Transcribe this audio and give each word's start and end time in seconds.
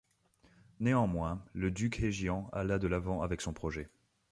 Néanmoins 0.79 1.45
le 1.53 1.69
duc 1.69 1.99
Heijian 2.01 2.49
alla 2.53 2.79
de 2.79 2.87
l'avant 2.87 3.21
avec 3.21 3.39
son 3.39 3.53
projet. 3.53 3.87